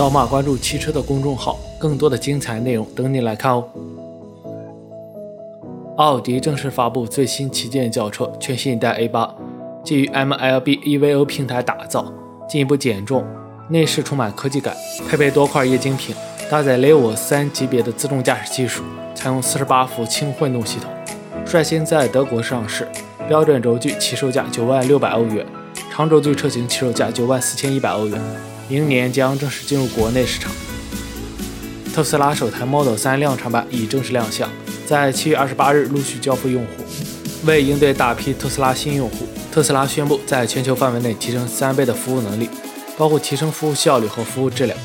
[0.00, 3.62] 扫码关注汽车的公众号，更多的精彩内容等你来看哦。
[5.98, 9.30] 奥迪正式发布最新旗舰轿车全新一代 A8，
[9.84, 12.10] 基于 MLB EVO 平台打造，
[12.48, 13.22] 进一步减重，
[13.68, 14.74] 内饰充满科技感，
[15.06, 16.16] 配备多块液晶屏，
[16.48, 18.82] 搭载 Level 3级别的自动驾驶技术，
[19.14, 20.90] 采用48伏轻混动系统，
[21.44, 22.88] 率先在德国上市，
[23.28, 25.44] 标准轴距起售价9万六百欧元，
[25.92, 28.18] 长轴距车型起售价9万四千一百欧元，
[28.70, 30.52] 明年将正式进入国内市场。
[31.92, 34.48] 特斯拉首台 Model 3量产版已正式亮相。
[34.86, 36.84] 在七月二十八日陆续交付用户。
[37.44, 42.48] 为应对大批特斯拉新用户，特斯拉宣布在全球范围内提升三倍的服务能力，
[42.96, 44.78] 包括提升服务效率和服务质量，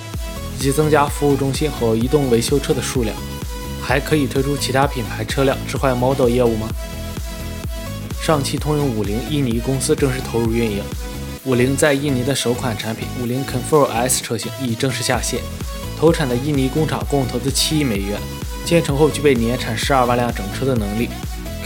[0.57, 3.15] 以及增加服务中心和移动维修车的数量。
[3.83, 6.67] 还可以推出其他品牌车辆置换 Model 业务吗？
[8.19, 10.81] 上汽通用五菱印尼公司正式投入运营。
[11.45, 15.39] 五菱在印尼的首款产品五菱 Control S 车型已正式下线，
[15.95, 18.19] 投产的印尼工厂共投资七亿美元。
[18.65, 21.07] 建成后具备年产十二万辆整车的能力。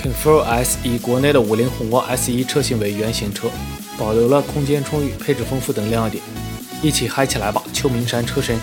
[0.03, 3.49] Control S 以国内的五菱宏光 S1 车型为原型车，
[3.97, 6.21] 保留了空间充裕、配置丰富等亮点。
[6.81, 8.59] 一起嗨起来吧，秋名山车神！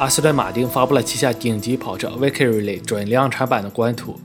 [0.00, 4.18] 阿斯顿马丁发布了旗下顶级跑车 Victory 准量产版的官图，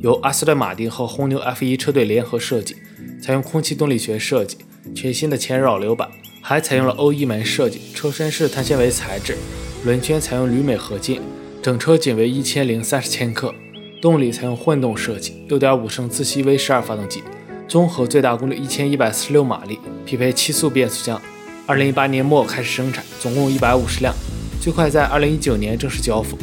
[0.00, 2.74] 由阿斯顿马丁和红牛 F1 车队联合设计，
[3.22, 4.58] 采用空气动力学设计，
[4.94, 6.08] 全新的前扰流板，
[6.40, 9.36] 还采用了欧翼门设计，车身是碳纤维材质，
[9.84, 11.20] 轮圈采用铝镁合金。
[11.62, 13.54] 整车仅为一千零三十千克，
[14.00, 17.22] 动力采用混动设计，六点五升自吸 V 十二发动机，
[17.68, 21.20] 综合最大功率一千一百四十六马力，匹配七速变速箱。
[21.66, 24.14] 二零一八年末开始生产，总共一百五十辆，
[24.60, 26.36] 最快在二零一九年正式交付。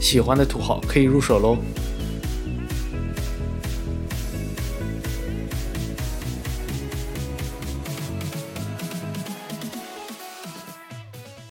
[0.00, 1.56] 喜欢的土豪可以入手喽！